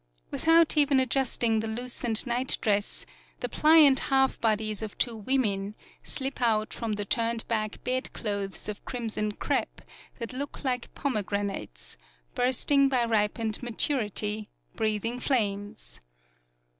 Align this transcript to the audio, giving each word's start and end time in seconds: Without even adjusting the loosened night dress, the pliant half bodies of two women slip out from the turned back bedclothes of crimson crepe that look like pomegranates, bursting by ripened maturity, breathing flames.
Without 0.31 0.77
even 0.77 0.99
adjusting 0.99 1.59
the 1.59 1.67
loosened 1.67 2.25
night 2.25 2.57
dress, 2.59 3.05
the 3.41 3.47
pliant 3.47 3.99
half 4.09 4.41
bodies 4.41 4.81
of 4.81 4.97
two 4.97 5.15
women 5.15 5.75
slip 6.01 6.41
out 6.41 6.73
from 6.73 6.93
the 6.93 7.05
turned 7.05 7.47
back 7.47 7.83
bedclothes 7.83 8.67
of 8.67 8.83
crimson 8.83 9.31
crepe 9.33 9.79
that 10.17 10.33
look 10.33 10.63
like 10.63 10.91
pomegranates, 10.95 11.97
bursting 12.33 12.89
by 12.89 13.05
ripened 13.05 13.61
maturity, 13.61 14.47
breathing 14.75 15.19
flames. 15.19 16.01